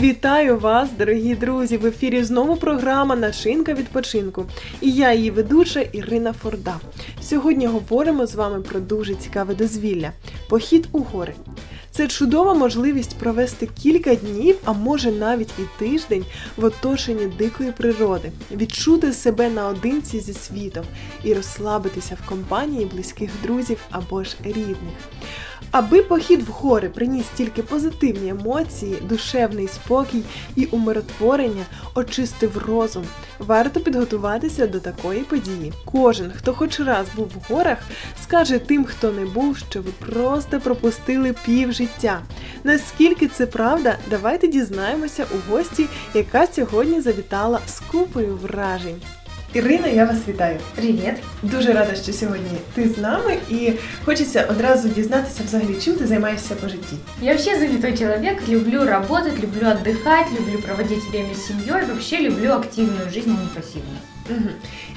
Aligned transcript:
Вітаю 0.00 0.58
вас, 0.58 0.88
дорогі 0.98 1.34
друзі! 1.34 1.76
В 1.76 1.86
ефірі 1.86 2.24
знову 2.24 2.56
програма 2.56 3.16
Начинка 3.16 3.74
відпочинку. 3.74 4.46
І 4.80 4.90
я 4.90 5.12
її 5.12 5.30
ведуча 5.30 5.80
Ірина 5.80 6.32
Форда. 6.32 6.80
Сьогодні 7.22 7.66
говоримо 7.66 8.26
з 8.26 8.34
вами 8.34 8.60
про 8.60 8.80
дуже 8.80 9.14
цікаве 9.14 9.54
дозвілля 9.54 10.12
похід 10.48 10.88
у 10.92 10.98
гори. 10.98 11.34
Це 11.90 12.08
чудова 12.08 12.54
можливість 12.54 13.18
провести 13.18 13.68
кілька 13.82 14.14
днів, 14.14 14.56
а 14.64 14.72
може 14.72 15.12
навіть 15.12 15.50
і 15.58 15.62
тиждень 15.78 16.24
в 16.56 16.64
оточенні 16.64 17.26
дикої 17.26 17.72
природи, 17.72 18.32
відчути 18.52 19.12
себе 19.12 19.50
наодинці 19.50 20.20
зі 20.20 20.34
світом 20.34 20.84
і 21.24 21.34
розслабитися 21.34 22.16
в 22.24 22.28
компанії 22.28 22.84
близьких 22.84 23.30
друзів 23.42 23.78
або 23.90 24.24
ж 24.24 24.36
рідних. 24.44 24.96
Аби 25.70 26.02
похід 26.02 26.42
в 26.42 26.50
гори 26.50 26.88
приніс 26.88 27.26
тільки 27.36 27.62
позитивні 27.62 28.28
емоції, 28.28 28.96
душевний 29.02 29.68
спокій 29.68 30.22
і 30.56 30.64
умиротворення, 30.64 31.64
очистив 31.94 32.58
розум, 32.66 33.04
варто 33.38 33.80
підготуватися 33.80 34.66
до 34.66 34.80
такої 34.80 35.20
події. 35.20 35.72
Кожен, 35.84 36.32
хто 36.36 36.54
хоч 36.54 36.80
раз 36.80 37.06
був 37.16 37.26
в 37.26 37.52
горах, 37.52 37.78
скаже 38.22 38.58
тим, 38.58 38.84
хто 38.84 39.12
не 39.12 39.24
був, 39.24 39.56
що 39.56 39.82
ви 39.82 39.90
просто 40.06 40.60
пропустили 40.60 41.34
пів 41.44 41.72
життя. 41.72 42.20
Наскільки 42.64 43.28
це 43.28 43.46
правда, 43.46 43.96
давайте 44.10 44.48
дізнаємося 44.48 45.26
у 45.34 45.52
гості, 45.52 45.86
яка 46.14 46.46
сьогодні 46.46 47.00
завітала 47.00 47.60
з 47.66 47.80
купою 47.80 48.36
вражень. 48.36 49.02
Ірина, 49.55 49.87
я 49.87 50.05
вас 50.05 50.17
вітаю. 50.27 50.59
Привет. 50.75 51.15
Дуже 51.43 51.73
рада, 51.73 51.95
що 51.95 52.13
сьогодні 52.13 52.57
ти 52.73 52.89
з 52.89 52.97
нами, 52.97 53.37
і 53.49 53.71
хочеться 54.05 54.45
одразу 54.49 54.89
дізнатися 54.89 55.43
взагалі, 55.45 55.75
чим 55.81 55.95
ти 55.95 56.07
займаєшся 56.07 56.55
по 56.55 56.67
житті. 56.67 56.95
Я 57.21 57.31
вообще 57.31 57.59
занятой 57.59 57.97
человек, 57.97 58.49
люблю 58.49 58.85
работать, 58.85 59.43
люблю 59.43 59.67
отдыхать, 59.67 60.27
люблю 60.39 60.61
проводить 60.65 61.09
время 61.09 61.33
с 61.33 61.47
семьей, 61.47 61.85
вообще 61.85 62.17
люблю 62.17 62.51
активную 62.51 63.09
жизнь, 63.13 63.29
а 63.29 63.43
не 63.43 63.47
пассивную. 63.55 63.97
Угу. 64.29 64.49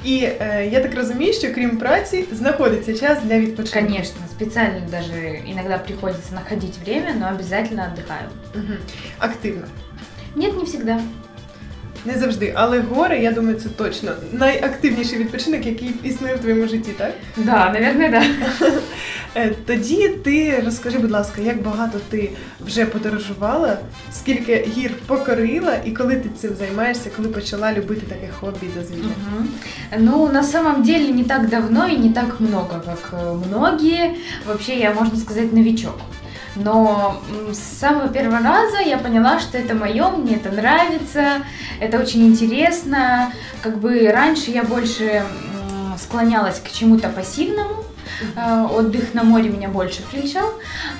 І 0.05 0.17
е, 0.41 0.69
я 0.73 0.81
так 0.81 0.95
розумію, 0.95 1.33
що 1.33 1.55
крім 1.55 1.77
праці 1.77 2.25
знаходиться 2.33 2.95
час 2.99 3.19
для 3.25 3.39
відпочинку. 3.39 3.87
Конечно, 3.87 4.21
специально 4.31 4.81
даже 4.91 5.41
иногда 5.47 5.79
приходится 5.79 6.35
находить 6.35 6.79
время, 6.85 7.15
но 7.21 7.29
обязательно 7.29 7.83
отдыхаю. 7.83 8.29
Угу. 8.55 8.75
Активно. 9.19 9.67
Нет, 10.37 10.57
не 10.57 10.65
всегда. 10.65 11.01
Не 12.06 12.18
завжди, 12.18 12.54
але 12.56 12.80
гори, 12.80 13.20
я 13.20 13.32
думаю, 13.32 13.56
це 13.60 13.70
точно 13.70 14.12
найактивніший 14.32 15.18
відпочинок, 15.18 15.66
який 15.66 15.92
існує 16.04 16.36
в 16.36 16.40
твоєму 16.40 16.68
житті, 16.68 16.92
так? 16.98 17.14
Да, 17.38 17.72
наверное, 17.74 18.10
да. 18.10 18.24
Е, 19.36 19.52
Тоді 19.66 20.10
ти 20.10 20.62
розкажи, 20.66 20.98
будь 20.98 21.12
ласка, 21.12 21.42
як 21.42 21.62
багато 21.62 22.00
ти 22.10 22.32
вже 22.66 22.86
подорожувала, 22.86 23.78
скільки 24.12 24.68
гір 24.78 24.92
покорила, 25.08 25.76
і 25.86 25.92
коли 25.92 26.16
ти 26.16 26.30
цим 26.38 26.52
займаєшся, 26.60 27.10
коли 27.16 27.28
почала 27.28 27.74
любити 27.74 28.02
таке 28.10 28.30
хобі 28.40 28.58
і 28.62 28.80
дозвілля? 28.80 29.04
Мгм. 29.04 29.48
Ну, 30.00 30.30
на 30.34 30.44
самом 30.44 30.84
деле, 30.84 31.12
не 31.12 31.24
так 31.24 31.50
давно 31.50 31.88
и 31.88 31.98
не 31.98 32.10
так 32.14 32.40
много, 32.40 32.84
как 32.86 33.14
э, 33.14 33.48
многие. 33.48 34.16
Вообще, 34.48 34.76
я, 34.76 34.94
можно 34.94 35.18
сказать, 35.20 35.54
новичок. 35.54 36.00
Но 36.56 37.18
с 37.52 37.80
самого 37.80 38.08
первого 38.10 38.40
раза 38.40 38.78
я 38.86 38.98
поняла, 38.98 39.40
что 39.40 39.58
это 39.58 39.74
мое, 39.76 40.10
мне 40.10 40.36
это 40.36 40.52
нравится, 40.52 41.44
это 41.80 42.00
очень 42.00 42.28
интересно. 42.28 43.32
Как 43.62 43.78
бы 43.80 44.12
раньше 44.12 44.52
я 44.52 44.64
больше 44.64 45.24
склонялась 46.00 46.60
к 46.60 46.72
чему-то 46.72 47.10
пассивному, 47.10 47.84
Э, 48.36 48.68
Отдых 48.78 49.14
на 49.14 49.24
море 49.24 49.50
меня 49.50 49.70
больше 49.70 50.02
прельщал. 50.12 50.50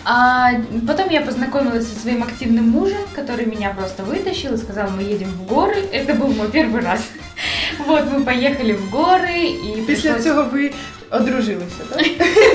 А 0.04 0.50
потом 0.88 1.10
я 1.10 1.22
познакомилась 1.22 1.88
со 1.88 2.00
своим 2.00 2.24
активным 2.24 2.70
мужем, 2.70 3.02
который 3.16 3.46
меня 3.46 3.70
просто 3.70 4.04
вытащил 4.04 4.54
и 4.54 4.58
сказал, 4.58 4.90
мы 4.90 5.04
едем 5.04 5.30
в 5.30 5.44
горы. 5.46 5.76
Это 5.92 6.16
был 6.16 6.28
мой 6.34 6.50
первый 6.50 6.82
раз. 6.82 7.02
Вот, 7.88 8.06
мы 8.12 8.24
поехали 8.24 8.74
в 8.74 8.90
горы 8.90 9.40
и 9.44 9.84
Після 9.88 10.12
пришлось- 10.14 10.24
цього 10.24 10.44
ви 10.44 10.72
одружилися, 11.13 11.77
так? 11.91 12.07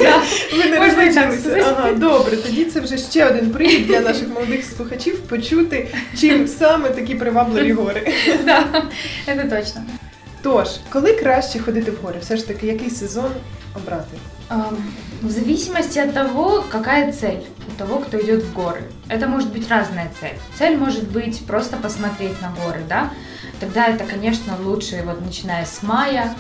Да. 0.02 0.22
Ви 0.58 0.70
не 0.70 0.80
Можна 0.80 1.04
і 1.04 1.14
так 1.14 1.26
розлучилися. 1.26 1.62
сказати. 1.62 1.76
Ага, 1.80 1.94
добре. 1.94 2.38
Тоді 2.38 2.66
це 2.66 2.80
вже 2.80 2.98
ще 2.98 3.26
один 3.30 3.50
привід 3.52 3.88
для 3.88 4.00
наших 4.00 4.28
молодих 4.30 4.66
слухачів 4.78 5.20
почути, 5.20 5.88
чим 6.20 6.48
саме 6.48 6.90
такі 6.90 7.16
привабливі 7.16 7.74
гори. 7.74 8.14
Да, 8.46 8.66
это 9.28 9.50
точно. 9.60 9.82
Тож, 10.42 10.68
коли 10.90 11.14
краще 11.14 11.60
ходити 11.60 11.92
в 11.92 11.96
гори? 12.04 12.16
Все 12.22 12.38
ж 12.38 12.48
таки, 12.48 12.68
який 12.68 12.90
сезон 12.90 13.32
обрати? 13.76 14.18
Ам, 14.48 14.78
В 15.24 15.30
зависимости 15.30 16.04
от 16.04 16.14
того, 16.14 16.64
какая 16.72 17.12
цель 17.14 17.40
у 17.68 17.72
того, 17.78 18.00
кто 18.00 18.18
идет 18.18 18.44
в 18.44 18.60
горы. 18.60 18.82
Это 19.10 19.28
может 19.28 19.48
быть 19.50 19.68
разная 19.70 20.10
цель. 20.22 20.38
Цель 20.60 20.78
может 20.78 21.12
быть 21.12 21.46
просто 21.48 21.78
посмотреть 21.78 22.42
на 22.42 22.48
горы, 22.64 22.82
да? 22.90 23.10
Тогда 23.60 23.88
это, 23.88 24.04
конечно, 24.12 24.54
лучше 24.66 25.02
вот 25.06 25.26
начиная 25.26 25.66
с 25.66 25.82
мая 25.84 26.34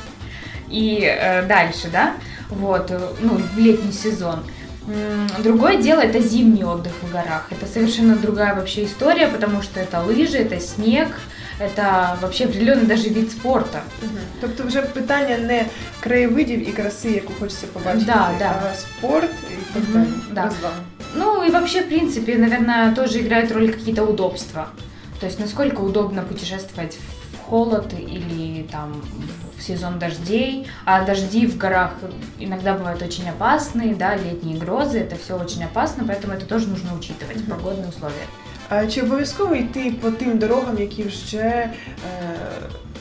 и 0.69 1.01
э, 1.03 1.45
дальше, 1.47 1.87
да? 1.91 2.13
Вот, 2.49 2.91
э, 2.91 2.99
ну, 3.21 3.39
в 3.55 3.59
летний 3.59 3.91
сезон. 3.93 4.39
М, 4.87 5.27
Другое 5.43 5.77
дело 5.77 6.01
это 6.01 6.19
зимний 6.21 6.63
отдых 6.63 6.91
в 7.01 7.11
горах. 7.11 7.47
Это 7.51 7.65
совершенно 7.73 8.15
другая 8.15 8.53
вообще 8.55 8.83
история, 8.83 9.27
потому 9.27 9.61
что 9.61 9.79
это 9.79 10.01
лыжи, 10.05 10.37
это 10.39 10.59
снег, 10.59 11.07
это 11.59 12.17
вообще 12.21 12.45
определенный 12.45 12.85
даже 12.85 13.09
вид 13.09 13.31
спорта. 13.31 13.81
Тобто 14.41 14.63
вже 14.63 14.81
питання 14.81 15.37
не 15.37 15.65
краєвидів 15.99 16.69
і 16.69 16.71
краси, 16.71 17.11
яку 17.11 17.33
хочеться 17.39 17.67
побачити, 17.67 18.05
Да, 18.05 18.29
да. 18.39 18.61
а 18.71 18.75
спорт 18.75 19.29
і 19.51 19.73
так 19.73 19.83
Мгм, 19.89 19.93
далі. 20.03 20.13
да. 20.31 20.43
розваги. 20.43 20.75
Ну 21.15 21.43
и 21.45 21.49
вообще, 21.51 21.81
в 21.81 21.87
принципе, 21.89 22.35
наверное, 22.37 22.91
тоже 22.95 23.19
играют 23.19 23.51
роль 23.51 23.69
какие-то 23.71 24.03
удобства. 24.05 24.65
То 25.19 25.27
есть 25.27 25.39
насколько 25.39 25.81
удобно 25.81 26.21
путешествовать 26.23 26.97
в 27.16 27.16
холод 27.49 27.93
или 27.93 28.63
там 28.71 29.01
в 29.57 29.61
сезон 29.63 29.99
дождей. 29.99 30.67
А 30.85 31.03
дожди 31.05 31.45
в 31.47 31.57
горах 31.57 31.91
иногда 32.39 32.73
бывают 32.73 33.01
очень 33.01 33.25
опасные, 33.29 33.95
да, 33.95 34.15
летние 34.15 34.57
грозы, 34.57 34.99
это 34.99 35.15
все 35.23 35.35
очень 35.37 35.63
опасно, 35.63 36.03
поэтому 36.07 36.33
это 36.33 36.45
тоже 36.45 36.67
нужно 36.67 36.91
учитывать, 36.93 37.37
Мгм. 37.47 37.51
погодные 37.57 37.89
условия. 37.89 38.25
А 38.69 38.87
чи 38.87 39.01
обов'язково 39.01 39.55
йти 39.55 39.93
по 40.01 40.11
тим 40.11 40.37
дорогам, 40.37 40.77
які 40.79 41.03
вже 41.03 41.37
е, 41.37 41.69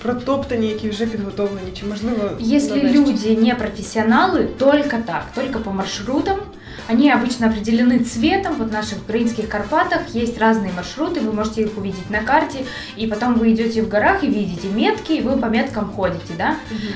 протоптані, 0.03 0.67
які 0.69 0.89
вже 0.91 1.07
підготовлені? 1.07 1.71
Чи 1.81 1.87
можливо 1.87 2.31
Если 2.41 2.77
надо 2.83 2.89
ще- 2.89 2.99
люди 2.99 3.37
не 3.43 3.55
профессионалы, 3.55 4.47
только 4.59 4.97
так, 5.07 5.25
только 5.35 5.61
по 5.61 5.71
маршрутам. 5.73 6.39
Они 6.88 7.12
обычно 7.12 7.48
определены 7.48 8.00
цветом. 8.00 8.56
Вот 8.56 8.70
в 8.70 8.72
наших 8.72 9.00
украинских 9.00 9.50
Карпатах 9.50 10.10
есть 10.10 10.38
разные 10.38 10.72
маршруты, 10.72 11.20
вы 11.20 11.34
можете 11.34 11.64
их 11.64 11.78
увидеть 11.78 12.10
на 12.10 12.22
карте, 12.22 12.66
и 12.96 13.08
потом 13.08 13.36
вы 13.36 13.54
идете 13.54 13.82
в 13.82 13.90
горах 13.90 14.24
и 14.24 14.28
видите 14.28 14.70
метки, 14.70 15.14
и 15.14 15.22
вы 15.22 15.38
по 15.38 15.46
меткам 15.48 15.92
ходите, 15.92 16.34
да. 16.38 16.56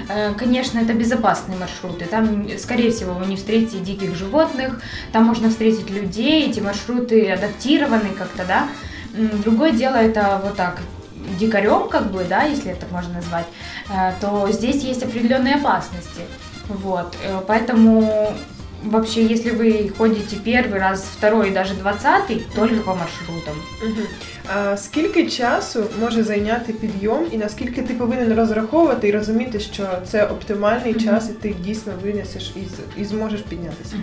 Э, 0.10 0.34
Конечно, 0.34 0.80
это 0.80 0.94
безопасные 0.94 1.58
маршруты. 1.58 2.06
Там, 2.06 2.48
скорее 2.58 2.92
всего, 2.92 3.14
вы 3.14 3.26
не 3.26 3.36
встретите 3.36 3.80
диких 3.80 4.16
животных, 4.16 4.82
там 5.12 5.26
можно 5.26 5.50
встретить 5.50 5.90
людей, 5.90 6.50
эти 6.50 6.60
маршруты 6.60 7.30
адаптированы 7.32 8.10
как-то, 8.18 8.46
да. 8.46 8.68
Другое 9.44 9.72
дело 9.72 9.96
это 9.96 10.42
вот 10.44 10.56
так 10.56 10.82
дикарем, 11.38 11.90
как 11.90 12.12
бы, 12.12 12.26
да, 12.28 12.44
если 12.44 12.72
это 12.72 12.82
так 12.82 12.92
можно 12.92 13.16
назвать, 13.16 13.46
э, 13.90 14.14
то 14.22 14.50
здесь 14.52 14.84
есть 14.84 15.04
определенные 15.04 15.56
опасности. 15.56 16.22
Вот, 16.68 17.16
э, 17.24 17.42
поэтому 17.46 18.34
вообще, 18.84 19.26
если 19.26 19.52
вы 19.52 19.92
ходите 19.96 20.36
первый 20.38 20.80
раз, 20.80 21.08
второй 21.18 21.50
и 21.50 21.54
даже 21.54 21.74
двадцатый, 21.76 22.46
только 22.56 22.82
по 22.82 22.96
маршрутам. 22.96 23.56
Мгм. 23.82 24.08
А 24.55 24.77
скільки 24.77 25.27
часу 25.31 25.85
може 26.01 26.23
зайняти 26.25 26.73
підйом, 26.73 27.25
і 27.33 27.37
наскільки 27.37 27.83
ти 27.83 27.95
повинен 27.95 28.35
розраховувати 28.35 29.09
і 29.09 29.13
розуміти, 29.13 29.61
що 29.61 29.89
це 30.11 30.25
оптимальний 30.27 30.91
Мгм. 30.95 31.01
час, 31.05 31.31
і 31.31 31.33
ти 31.33 31.55
дійсно 31.65 31.93
винесеш 32.05 32.53
і, 32.57 32.61
з- 32.61 33.01
і 33.01 33.05
зможеш 33.05 33.41
піднятися? 33.41 33.97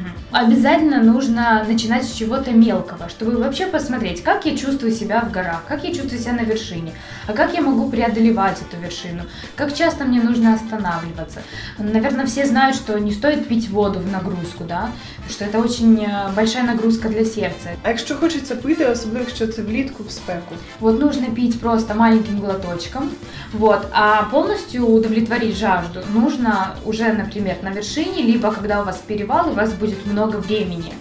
Обязательно 0.45 1.03
нужно 1.13 1.65
начинать 1.69 2.03
с 2.03 2.17
чего-то 2.17 2.51
мелкого, 2.51 3.05
чтобы 3.19 3.37
вообще 3.37 3.65
посмотреть, 3.65 4.21
как 4.21 4.45
я 4.45 4.57
чувствую 4.57 4.93
себя 4.93 5.23
в 5.29 5.33
горах, 5.35 5.63
как 5.67 5.83
я 5.83 5.89
чувствую 5.91 6.19
себя 6.21 6.33
на 6.33 6.43
вершине, 6.43 6.91
а 7.27 7.33
как 7.33 7.53
я 7.53 7.61
могу 7.61 7.89
преодолевать 7.91 8.57
эту 8.57 8.81
вершину, 8.83 9.21
как 9.55 9.73
часто 9.73 10.05
мне 10.05 10.21
нужно 10.23 10.53
останавливаться. 10.53 11.39
Наверное, 11.79 12.25
все 12.25 12.45
знают, 12.45 12.75
что 12.75 12.97
не 12.99 13.11
стоит 13.11 13.47
пить 13.47 13.69
воду 13.69 13.99
в 13.99 14.11
нагрузку, 14.11 14.63
да, 14.67 14.89
что 15.29 15.45
это 15.45 15.63
очень 15.63 15.95
э, 15.99 16.35
большая 16.35 16.63
нагрузка 16.63 17.09
для 17.09 17.25
сердца. 17.25 17.69
А 17.83 17.89
якщо 17.89 18.15
хочеться 18.15 18.55
пити, 18.55 18.85
особливо 18.85 19.19
якщо 19.19 19.47
це 19.47 19.61
влітку 19.61 20.03
в 20.03 20.11
спеку, 20.11 20.33
Вот 20.79 20.99
нужно 20.99 21.27
пить 21.35 21.59
просто 21.59 21.93
маленьким 21.93 22.39
глоточком, 22.39 23.09
вот, 23.53 23.87
а 23.91 24.23
полностью 24.23 24.85
удовлетворить 24.87 25.55
жажду 25.57 25.99
нужно 26.13 26.75
уже, 26.85 27.13
например, 27.13 27.55
на 27.61 27.69
вершине, 27.69 28.23
либо 28.23 28.51
когда 28.51 28.81
у 28.81 28.85
вас 28.85 28.97
перевал, 29.07 29.49
и 29.49 29.51
у 29.51 29.55
вас 29.55 29.73
будет 29.73 30.05
много 30.05 30.37
времени, 30.37 30.93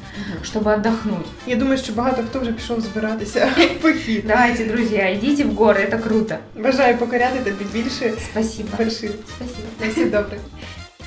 чтобы 0.43 0.73
отдохнуть. 0.73 1.27
я 1.47 1.57
думаю, 1.57 1.79
що 1.79 1.93
багато 1.93 2.23
хто 2.31 2.41
вже 2.41 2.53
пішов 2.53 2.81
збиратися 2.81 3.49
в 3.57 3.83
похід. 3.83 4.25
Давайте, 4.27 4.65
друзья, 4.65 5.13
идите 5.15 5.45
в 5.45 5.55
горы, 5.55 5.91
это 5.91 5.99
круто. 5.99 6.35
Бажаю 6.57 6.97
покоряти 6.99 7.39
тобі 7.39 7.65
більше 7.73 8.13
Спасибо. 8.31 8.69
вершин. 8.79 9.11
Спасибо. 9.37 9.69
На 9.81 9.89
все 9.89 10.05
добре. 10.05 10.39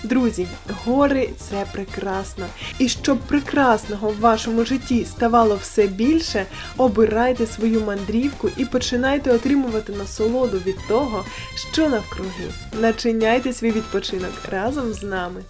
Друзі, 0.02 0.46
гори 0.84 1.28
це 1.38 1.66
прекрасно. 1.72 2.46
І 2.78 2.88
щоб 2.88 3.18
прекрасного 3.18 4.08
в 4.08 4.20
вашому 4.20 4.64
житті 4.64 5.04
ставало 5.04 5.56
все 5.56 5.86
більше, 5.86 6.46
обирайте 6.76 7.46
свою 7.46 7.80
мандрівку 7.80 8.50
і 8.56 8.64
починайте 8.64 9.32
отримувати 9.32 9.92
насолоду 9.92 10.56
від 10.66 10.76
того, 10.88 11.24
що 11.72 11.88
навкруги. 11.88 12.44
Начиняйте 12.80 13.52
свій 13.52 13.70
відпочинок 13.70 14.32
разом 14.50 14.92
з 14.92 15.02
нами. 15.02 15.42